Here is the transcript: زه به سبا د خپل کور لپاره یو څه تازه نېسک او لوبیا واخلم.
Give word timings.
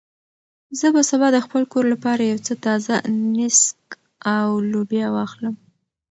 زه 0.79 0.87
به 0.95 1.01
سبا 1.09 1.27
د 1.33 1.37
خپل 1.45 1.63
کور 1.71 1.85
لپاره 1.93 2.21
یو 2.31 2.39
څه 2.47 2.53
تازه 2.65 2.95
نېسک 3.33 3.83
او 4.37 4.47
لوبیا 4.71 5.07
واخلم. 5.11 5.55